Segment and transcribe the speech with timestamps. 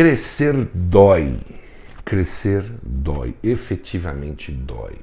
[0.00, 1.38] Crescer dói.
[2.06, 3.34] Crescer dói.
[3.42, 4.94] Efetivamente dói.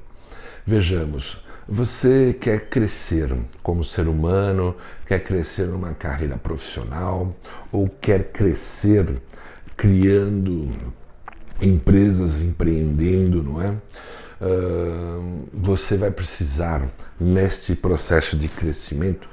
[0.66, 3.32] Vejamos, você quer crescer
[3.62, 4.74] como ser humano,
[5.06, 7.32] quer crescer numa carreira profissional
[7.70, 9.22] ou quer crescer
[9.76, 10.68] criando
[11.62, 13.76] empresas, empreendendo, não é?
[15.52, 16.86] Você vai precisar,
[17.18, 19.28] neste processo de crescimento,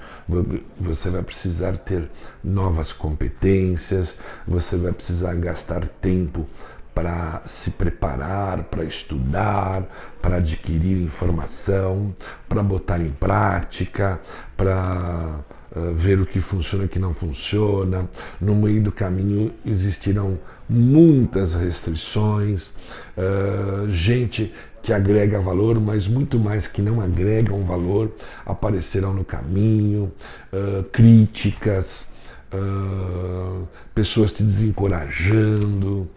[0.79, 2.09] você vai precisar ter
[2.43, 4.15] novas competências,
[4.47, 6.47] você vai precisar gastar tempo
[6.96, 9.83] para se preparar, para estudar,
[10.21, 12.15] para adquirir informação,
[12.47, 14.19] para botar em prática,
[14.55, 15.41] para
[15.75, 18.10] uh, ver o que funciona e o que não funciona.
[18.39, 22.69] No meio do caminho existirão muitas restrições,
[23.18, 24.54] uh, gente
[24.86, 28.12] que agrega valor, mas muito mais que não agregam valor
[28.46, 30.11] aparecerão no caminho,
[30.54, 32.09] uh, críticas,
[32.53, 36.08] uh, pessoas te desencorajando,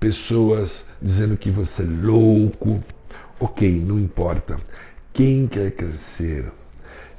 [0.00, 2.82] pessoas dizendo que você é louco.
[3.38, 4.56] Ok, não importa.
[5.12, 6.50] Quem quer crescer,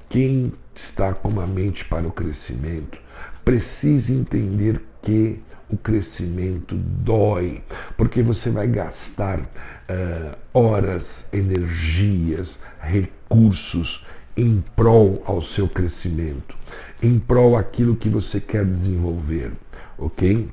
[0.09, 2.99] quem está com uma mente para o crescimento,
[3.45, 7.61] precisa entender que o crescimento dói,
[7.95, 16.55] porque você vai gastar uh, horas, energias, recursos em prol ao seu crescimento,
[17.03, 19.51] em prol aquilo que você quer desenvolver,
[19.97, 20.49] ok?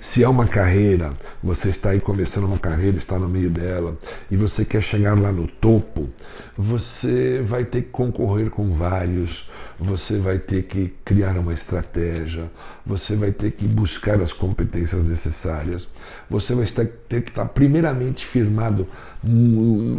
[0.00, 1.12] Se é uma carreira,
[1.42, 3.96] você está aí começando uma carreira, está no meio dela
[4.30, 6.08] e você quer chegar lá no topo,
[6.56, 12.50] você vai ter que concorrer com vários, você vai ter que criar uma estratégia,
[12.84, 15.88] você vai ter que buscar as competências necessárias,
[16.28, 18.86] você vai ter que estar primeiramente firmado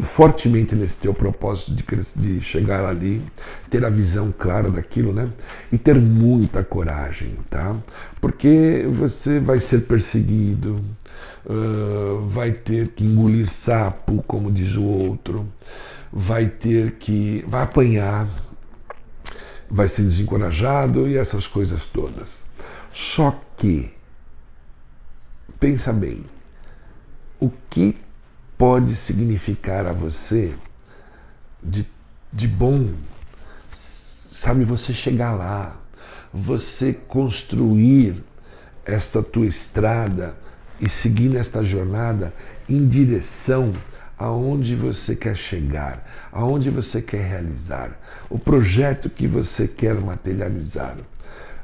[0.01, 1.83] fortemente nesse teu propósito de,
[2.17, 3.21] de chegar ali,
[3.69, 5.29] ter a visão clara daquilo, né?
[5.71, 7.75] E ter muita coragem, tá?
[8.19, 10.83] Porque você vai ser perseguido,
[11.45, 15.47] uh, vai ter que engolir sapo, como diz o outro,
[16.11, 17.43] vai ter que.
[17.47, 18.27] vai apanhar,
[19.69, 22.43] vai ser desencorajado e essas coisas todas.
[22.91, 23.91] Só que,
[25.59, 26.23] pensa bem,
[27.39, 27.97] o que
[28.57, 30.55] pode significar a você
[31.61, 31.87] de,
[32.31, 32.91] de bom,
[33.71, 35.75] sabe, você chegar lá,
[36.31, 38.23] você construir
[38.85, 40.35] essa tua estrada
[40.79, 42.33] e seguir nesta jornada
[42.67, 43.73] em direção
[44.17, 47.99] aonde você quer chegar, aonde você quer realizar,
[48.29, 50.97] o projeto que você quer materializar.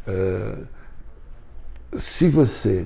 [0.08, 0.66] Uh,
[1.98, 2.86] se você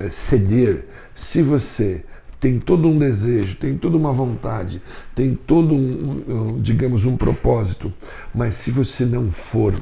[0.00, 2.04] uh, ceder, se você
[2.38, 4.80] tem todo um desejo, tem toda uma vontade,
[5.14, 7.92] tem todo um, digamos, um propósito,
[8.34, 9.74] mas se você não for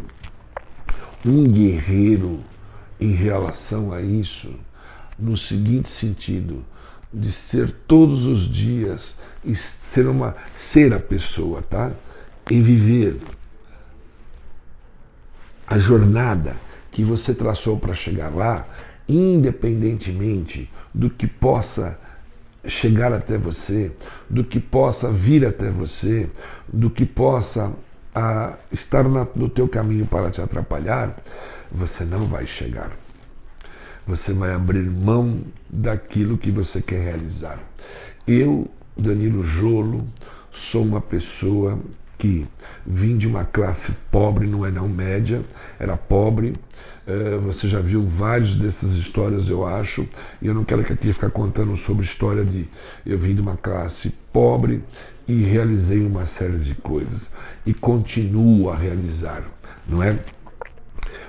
[1.24, 2.40] um guerreiro
[3.00, 4.54] em relação a isso,
[5.18, 6.64] no seguinte sentido,
[7.12, 9.14] de ser todos os dias
[9.44, 11.92] e ser uma ser a pessoa, tá?
[12.50, 13.20] E viver
[15.66, 16.56] a jornada
[16.90, 18.66] que você traçou para chegar lá,
[19.08, 21.98] independentemente do que possa
[22.66, 23.92] chegar até você,
[24.28, 26.28] do que possa vir até você,
[26.70, 27.72] do que possa
[28.18, 31.16] a, estar no teu caminho para te atrapalhar,
[31.70, 32.90] você não vai chegar.
[34.06, 37.60] Você vai abrir mão daquilo que você quer realizar.
[38.26, 40.06] Eu, Danilo Jolo,
[40.50, 41.78] sou uma pessoa
[42.16, 42.46] que
[42.84, 45.42] vim de uma classe pobre, não é não média,
[45.78, 46.54] era pobre.
[47.06, 50.06] Uh, você já viu várias dessas histórias, eu acho,
[50.42, 52.68] e eu não quero aqui ficar contando sobre história de
[53.06, 54.82] eu vim de uma classe pobre
[55.28, 57.30] e realizei uma série de coisas
[57.66, 59.44] e continuo a realizar,
[59.86, 60.18] não é?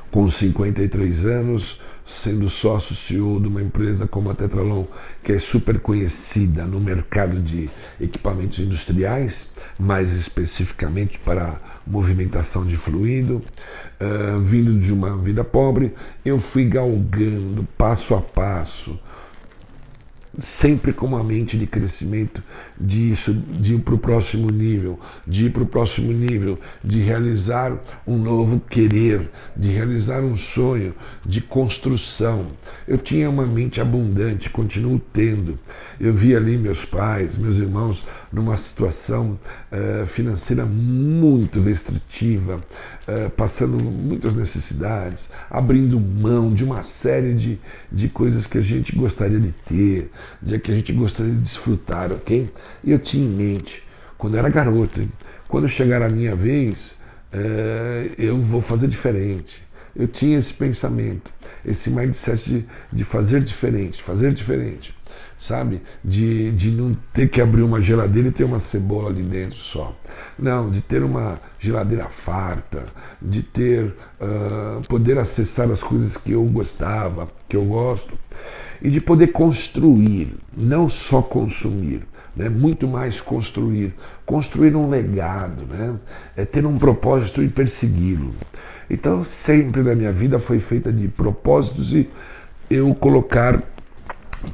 [0.10, 4.86] Com 53 anos, sendo sócio CEO de uma empresa como a Tetralon,
[5.22, 7.70] que é super conhecida no mercado de
[8.02, 13.44] equipamentos industriais, mais especificamente para movimentação de fluido,
[14.02, 15.94] uh, vindo de uma vida pobre,
[16.26, 19.00] eu fui galgando passo a passo
[20.38, 22.44] sempre com uma mente de crescimento,
[22.80, 27.78] disso, de ir para o próximo nível, de ir para o próximo nível, de realizar
[28.06, 30.94] um novo querer, de realizar um sonho,
[31.26, 32.48] de construção.
[32.88, 35.58] Eu tinha uma mente abundante, continuo tendo.
[36.00, 39.40] Eu vi ali meus pais, meus irmãos, numa situação
[39.72, 42.62] uh, financeira muito restritiva,
[43.08, 47.60] uh, passando muitas necessidades, abrindo mão de uma série de,
[47.92, 50.12] de coisas que a gente gostaria de ter,
[50.42, 52.50] de que a gente gostaria de desfrutar, ok?
[52.84, 53.84] E eu tinha em mente,
[54.18, 55.08] quando era garoto,
[55.48, 56.98] quando chegar a minha vez,
[57.34, 61.32] uh, eu vou fazer diferente eu tinha esse pensamento,
[61.66, 64.96] esse mindset de, de fazer diferente, fazer diferente,
[65.38, 65.82] sabe?
[66.04, 69.96] De, de não ter que abrir uma geladeira e ter uma cebola ali dentro só.
[70.38, 72.86] Não, de ter uma geladeira farta,
[73.22, 78.18] de ter, uh, poder acessar as coisas que eu gostava, que eu gosto,
[78.82, 82.04] e de poder construir, não só consumir
[82.40, 82.48] né?
[82.48, 83.94] muito mais construir.
[84.26, 85.96] Construir um legado, né?
[86.38, 88.34] é ter um propósito e persegui-lo.
[88.90, 92.10] Então, sempre na minha vida foi feita de propósitos e
[92.70, 93.62] eu colocar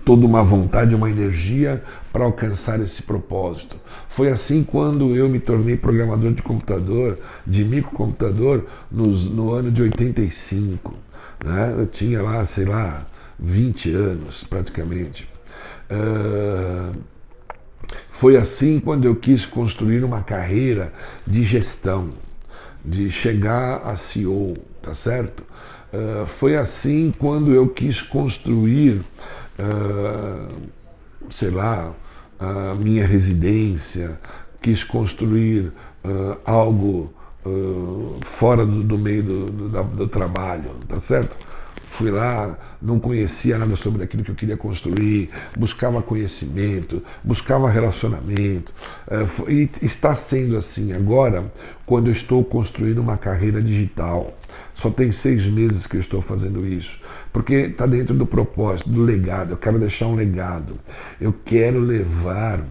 [0.04, 3.78] toda uma vontade, uma energia para alcançar esse propósito.
[4.10, 9.84] Foi assim quando eu me tornei programador de computador, de microcomputador, nos, no ano de
[9.84, 10.94] 85.
[11.46, 11.76] Né?
[11.78, 13.06] Eu tinha lá, sei lá,
[13.40, 15.28] 20 anos praticamente.
[15.90, 16.98] Uh,
[18.12, 20.94] foi assim quando eu quis construir uma carreira
[21.26, 22.14] de gestão,
[22.84, 25.44] de chegar a CEO, tá certo?
[25.94, 29.02] Uh, foi assim quando eu quis construir,
[29.60, 30.56] uh,
[31.30, 31.94] sei lá,
[32.40, 34.20] a minha residência,
[34.62, 35.72] quis construir
[36.04, 37.14] uh, algo
[38.24, 41.38] fora do, do meio do, do, do trabalho, tá certo?
[41.96, 48.74] Fui lá, não conhecia nada sobre aquilo que eu queria construir, buscava conhecimento, buscava relacionamento.
[49.10, 51.50] Eh, e está sendo assim agora,
[51.86, 54.38] quando eu estou construindo uma carreira digital.
[54.74, 57.00] Só tem seis meses que eu estou fazendo isso,
[57.32, 59.52] porque está dentro do propósito, do legado.
[59.52, 60.78] Eu quero deixar um legado.
[61.22, 62.62] Eu quero levar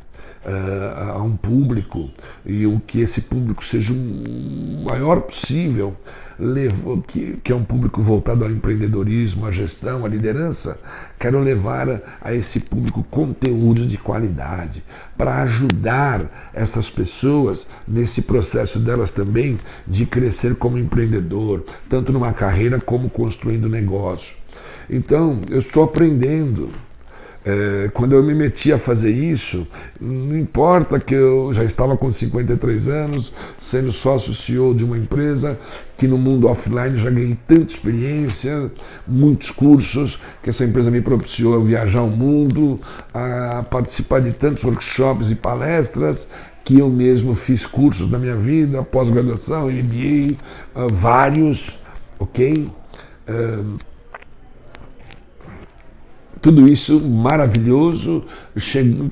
[0.45, 2.11] uh, a um público
[2.45, 5.97] e o que esse público seja o maior possível,
[7.07, 10.81] que, que é um público voltado ao empreendedorismo, à gestão, à liderança,
[11.19, 14.83] quero levar a esse público conteúdo de qualidade
[15.17, 22.81] para ajudar essas pessoas nesse processo delas também de crescer como empreendedor, tanto numa carreira
[22.81, 24.37] como construindo negócio.
[24.89, 26.71] Então, eu estou aprendendo
[27.47, 29.67] é, quando eu me meti a fazer isso,
[30.01, 35.59] não importa que eu já estava com 53 anos, sendo sócio CEO de uma empresa,
[35.99, 38.73] que no mundo offline já ganhei tanta experiência,
[39.07, 42.81] muitos cursos, que essa empresa me propiciou a viajar o mundo,
[43.13, 46.27] a participar de tantos workshops e palestras,
[46.65, 50.37] que eu mesmo fiz cursos na minha vida, pós-graduação, MBA,
[50.75, 51.79] uh, vários,
[52.19, 52.71] ok?
[53.29, 53.77] Uh,
[56.45, 58.23] tudo isso maravilhoso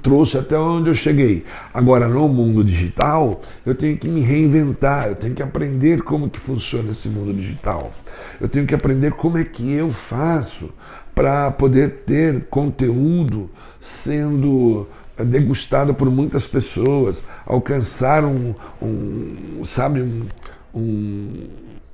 [0.02, 1.46] trouxe até onde eu cheguei.
[1.72, 6.38] Agora, no mundo digital, eu tenho que me reinventar, eu tenho que aprender como que
[6.38, 7.90] funciona esse mundo digital.
[8.38, 10.68] Eu tenho que aprender como é que eu faço
[11.14, 13.48] para poder ter conteúdo
[13.80, 14.86] sendo
[15.16, 20.26] degustado por muitas pessoas, alcançar um, um sabe, um,
[20.74, 21.46] um,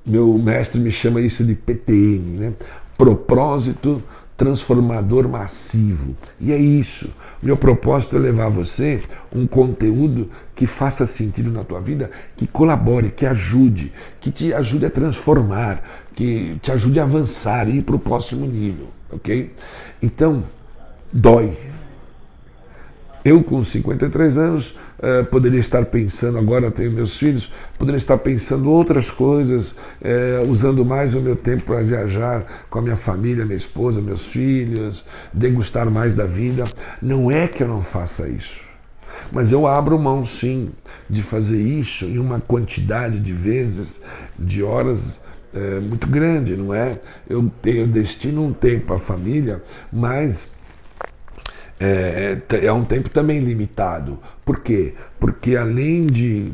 [0.05, 2.53] meu mestre me chama isso de PTM, né?
[2.97, 4.03] Propósito
[4.39, 6.15] transformador massivo.
[6.39, 7.09] E é isso.
[7.43, 9.01] Meu propósito é levar você
[9.35, 13.91] um conteúdo que faça sentido na tua vida, que colabore, que ajude,
[14.21, 15.83] que te ajude a transformar,
[16.15, 19.53] que te ajude a avançar e ir para o próximo nível, ok?
[20.01, 20.45] Então,
[21.11, 21.68] dói.
[23.23, 28.71] Eu, com 53 anos, uh, poderia estar pensando, agora tenho meus filhos, poderia estar pensando
[28.71, 33.57] outras coisas, uh, usando mais o meu tempo para viajar com a minha família, minha
[33.57, 36.63] esposa, meus filhos, degustar mais da vida.
[37.01, 38.61] Não é que eu não faça isso.
[39.31, 40.71] Mas eu abro mão, sim,
[41.09, 43.99] de fazer isso em uma quantidade de vezes,
[44.37, 45.21] de horas
[45.53, 46.99] é, muito grande, não é?
[47.29, 50.51] Eu, tenho, eu destino um tempo à família, mas
[51.79, 54.19] é, é, é um tempo também limitado.
[54.43, 54.93] Por quê?
[55.19, 56.51] Porque além de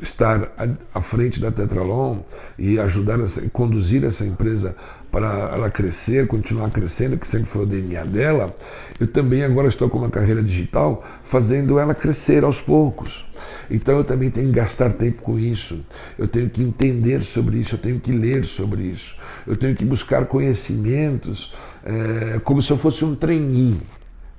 [0.00, 0.52] estar
[0.94, 2.18] à frente da Tetralon
[2.58, 4.76] e ajudar a conduzir essa empresa
[5.10, 8.54] para ela crescer, continuar crescendo, que sempre foi o DNA dela,
[9.00, 13.24] eu também agora estou com uma carreira digital fazendo ela crescer aos poucos.
[13.70, 15.84] Então eu também tenho que gastar tempo com isso,
[16.18, 19.16] eu tenho que entender sobre isso, eu tenho que ler sobre isso,
[19.46, 23.80] eu tenho que buscar conhecimentos é, como se eu fosse um treininho.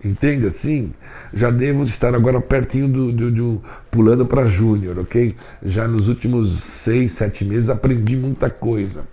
[0.04, 0.94] Entende assim?
[1.34, 5.36] Já devo estar agora pertinho do, do, do pulando para júnior, ok?
[5.64, 9.06] Já nos últimos seis, sete meses aprendi muita coisa.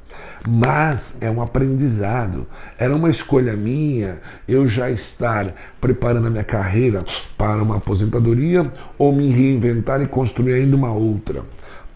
[0.47, 2.47] Mas é um aprendizado.
[2.79, 7.03] Era uma escolha minha eu já estar preparando a minha carreira
[7.37, 11.45] para uma aposentadoria ou me reinventar e construir ainda uma outra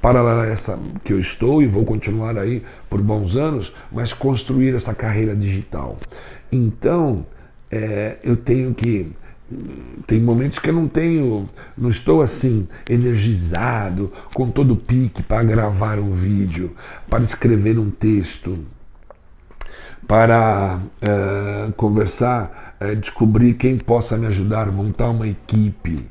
[0.00, 4.74] paralela a essa que eu estou e vou continuar aí por bons anos, mas construir
[4.74, 5.98] essa carreira digital.
[6.50, 7.26] Então,
[7.70, 9.10] é, eu tenho que
[10.06, 15.42] tem momentos que eu não tenho, não estou assim energizado, com todo o pique para
[15.42, 16.74] gravar um vídeo,
[17.08, 18.58] para escrever um texto,
[20.06, 26.06] para uh, conversar, uh, descobrir quem possa me ajudar, montar uma equipe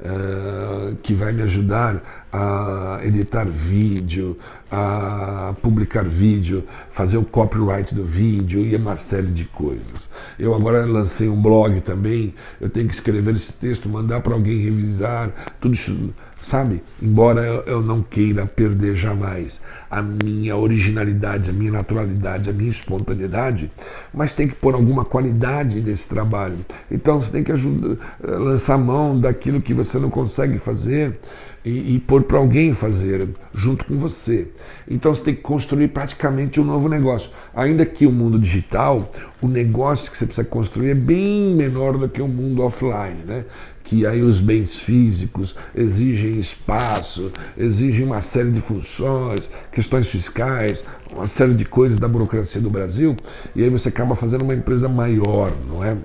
[0.00, 4.38] uh, que vai me ajudar a editar vídeo,
[4.70, 10.08] a publicar vídeo, fazer o copyright do vídeo e uma série de coisas.
[10.38, 14.58] Eu agora lancei um blog também, eu tenho que escrever esse texto, mandar para alguém
[14.60, 16.10] revisar, tudo isso,
[16.40, 16.82] sabe?
[17.02, 19.60] Embora eu não queira perder jamais
[19.90, 23.72] a minha originalidade, a minha naturalidade, a minha espontaneidade,
[24.14, 26.58] mas tem que pôr alguma qualidade nesse trabalho.
[26.88, 31.18] Então você tem que ajudar, lançar mão daquilo que você não consegue fazer
[31.64, 34.48] e, e pôr para alguém fazer junto com você.
[34.88, 37.30] Então você tem que construir praticamente um novo negócio.
[37.54, 42.08] Ainda que o mundo digital, o negócio que você precisa construir é bem menor do
[42.08, 43.44] que o mundo offline, né?
[43.90, 51.26] que aí os bens físicos exigem espaço, exigem uma série de funções, questões fiscais, uma
[51.26, 53.16] série de coisas da burocracia do Brasil,
[53.52, 55.96] e aí você acaba fazendo uma empresa maior, não é?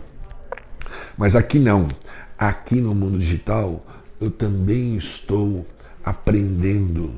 [1.15, 1.88] Mas aqui não.
[2.35, 3.85] Aqui no mundo digital,
[4.19, 5.65] eu também estou
[6.03, 7.12] aprendendo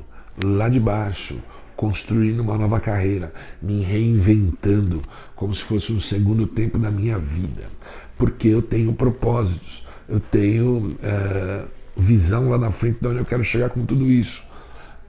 [0.44, 1.38] lá de baixo,
[1.76, 5.00] construindo uma nova carreira, me reinventando
[5.36, 7.68] como se fosse um segundo tempo da minha vida,
[8.16, 11.64] porque eu tenho propósitos, eu tenho é,
[11.96, 14.46] visão lá na frente de onde eu quero chegar com tudo isso.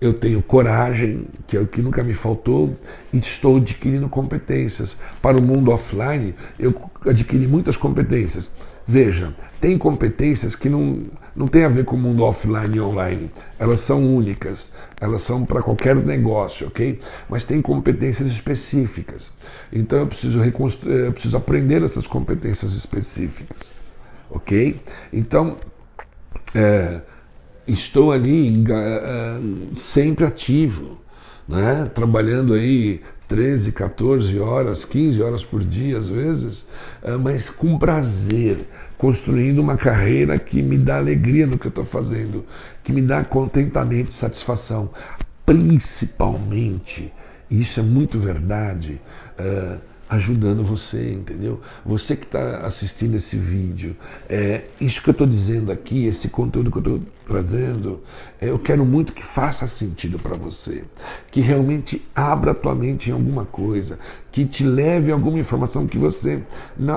[0.01, 2.77] Eu tenho coragem, que é o que nunca me faltou,
[3.12, 4.96] e estou adquirindo competências.
[5.22, 6.74] Para o mundo offline, eu
[7.05, 8.50] adquiri muitas competências
[8.91, 11.03] Veja, tem competências que não,
[11.36, 13.29] não tem a ver com o mundo offline e online.
[13.60, 17.00] Elas são únicas, elas são para qualquer negócio, ok?
[17.29, 19.31] Mas tem competências específicas.
[19.72, 23.75] Então eu preciso, eu preciso aprender essas competências específicas,
[24.27, 24.81] ok?
[25.13, 25.58] Então,
[26.55, 27.01] é,
[27.67, 29.39] estou ali é,
[29.75, 30.98] sempre ativo,
[31.48, 31.91] né?
[31.93, 36.65] trabalhando aí 13, 14 horas, 15 horas por dia às vezes,
[37.03, 38.67] eh, mas com prazer,
[38.98, 42.43] construindo uma carreira que me dá alegria no que eu estou fazendo,
[42.83, 44.89] que me dá contentamento e satisfação.
[45.45, 47.13] Principalmente,
[47.51, 49.00] isso é muito verdade,
[49.39, 49.79] uh,
[50.10, 51.62] ajudando você, entendeu?
[51.86, 53.96] Você que está assistindo esse vídeo,
[54.28, 58.01] é, isso que eu estou dizendo aqui, esse conteúdo que eu estou trazendo,
[58.42, 60.84] é, eu quero muito que faça sentido para você,
[61.30, 64.00] que realmente abra a tua mente em alguma coisa,
[64.31, 66.41] que te leve alguma informação que você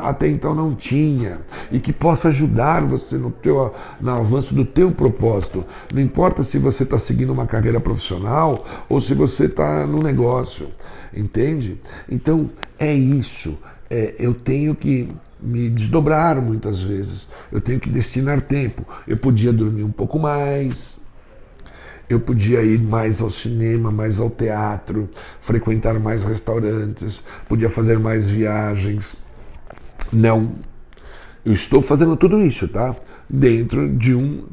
[0.03, 4.91] até então não tinha e que possa ajudar você no, teu, no avanço do teu
[4.93, 5.65] propósito.
[5.93, 10.69] Não importa se você está seguindo uma carreira profissional ou se você está no negócio
[11.15, 11.79] entende?
[12.09, 13.59] Então é isso.
[13.91, 15.09] É, eu tenho que
[15.41, 17.29] me desdobrar muitas vezes.
[17.51, 18.87] Eu tenho que destinar tempo.
[19.07, 21.01] Eu podia dormir um pouco mais.
[22.09, 25.09] Eu podia ir mais ao cinema, mais ao teatro,
[25.41, 29.17] frequentar mais restaurantes, podia fazer mais viagens.
[30.13, 30.53] Não.
[31.45, 32.95] Eu estou fazendo tudo isso, tá?
[33.29, 34.45] Dentro de um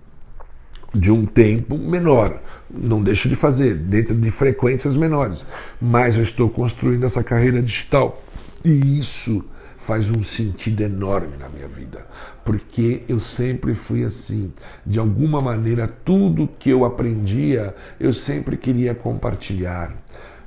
[0.94, 2.42] de um tempo menor.
[2.70, 5.46] Não deixo de fazer, dentro de frequências menores.
[5.82, 8.24] Mas eu estou construindo essa carreira digital.
[8.64, 9.44] E isso
[9.90, 12.06] faz um sentido enorme na minha vida,
[12.46, 14.54] porque eu sempre fui assim.
[14.86, 19.98] De alguma maneira, tudo que eu aprendia, eu sempre queria compartilhar.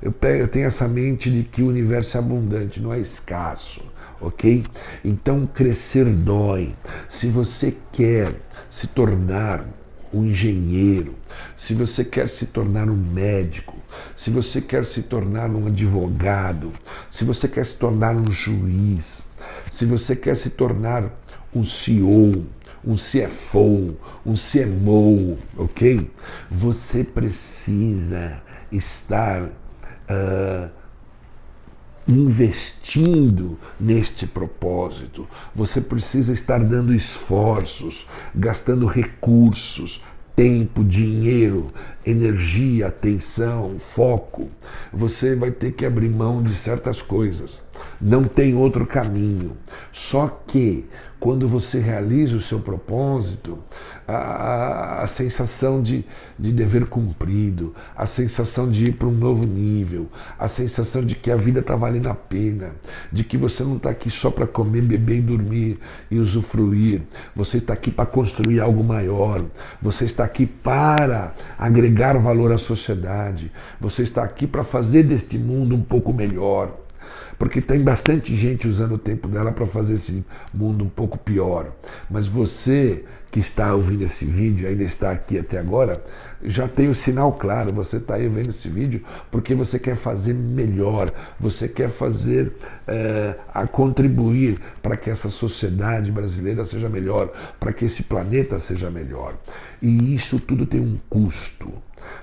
[0.01, 0.13] Eu,
[0.47, 3.81] tenho essa mente de que o universo é abundante, não é escasso,
[4.21, 4.63] ok?
[5.03, 6.73] Então, crescer dói.
[7.09, 8.33] Se você quer
[8.69, 9.65] se tornar
[10.13, 11.15] um engenheiro,
[11.57, 13.75] se você quer se tornar um médico,
[14.15, 16.71] se você quer se tornar um advogado,
[17.09, 19.32] se você quer se tornar um juiz,
[19.69, 21.09] se você quer se tornar
[21.53, 22.45] um CEO,
[22.85, 23.95] um CFO,
[24.25, 26.09] um CMO, ok?
[26.51, 30.69] Você precisa estar uh,
[32.07, 35.27] investindo neste propósito.
[35.55, 40.03] Você precisa estar dando esforços, gastando recursos,
[40.35, 41.71] tempo, dinheiro,
[42.05, 44.49] energia, atenção, foco.
[44.91, 47.61] Você vai ter que abrir mão de certas coisas.
[47.99, 49.57] Não tem outro caminho.
[49.91, 50.85] Só que
[51.23, 53.57] quando você realiza o seu propósito,
[54.05, 56.03] a, a, a sensação de,
[56.37, 61.31] de dever cumprido, a sensação de ir para um novo nível, a sensação de que
[61.31, 62.71] a vida está valendo a pena,
[63.09, 65.79] de que você não está aqui só para comer, beber e dormir
[66.11, 69.45] e usufruir, você está aqui para construir algo maior,
[69.81, 71.33] você está aqui para
[71.93, 76.82] agregar valor à sociedade, você está aqui para fazer deste mundo um pouco melhor.
[77.43, 81.73] Porque tem bastante gente usando o tempo dela para fazer esse mundo um pouco pior.
[82.09, 86.01] Mas você que está ouvindo esse vídeo, ainda está aqui até agora,
[86.41, 87.73] já tem o sinal claro.
[87.73, 92.53] Você está aí vendo esse vídeo porque você quer fazer melhor, você quer fazer
[92.87, 98.89] é, a contribuir para que essa sociedade brasileira seja melhor, para que esse planeta seja
[98.89, 99.35] melhor.
[99.81, 101.73] E isso tudo tem um custo,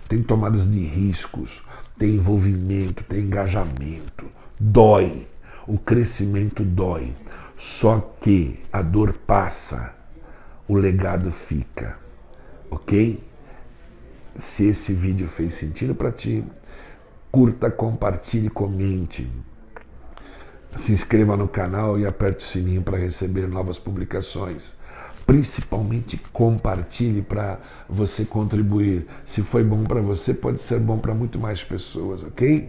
[0.09, 1.63] tem tomadas de riscos,
[1.99, 4.41] tem envolvimento, tem engajamento.
[4.63, 5.27] Dói.
[5.67, 7.17] O crescimento dói.
[7.57, 9.95] Só que a dor passa,
[10.69, 11.99] o legado fica.
[12.71, 13.23] Ok?
[14.37, 16.45] Se esse vídeo fez sentido para ti,
[17.33, 19.31] curta, compartilhe, comente.
[20.77, 24.79] Se inscreva no canal e aperte o sininho para receber novas publicações
[25.31, 29.07] principalmente compartilhe para você contribuir.
[29.25, 32.69] Se foi bom para você, pode ser bom para muito mais pessoas, ok?